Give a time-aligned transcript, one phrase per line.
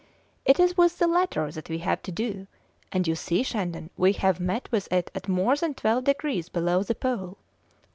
[0.45, 2.47] It is with the latter that we have to do,
[2.91, 6.81] and you see, Shandon, we have met with it at more than twelve degrees below
[6.81, 7.37] the Pole.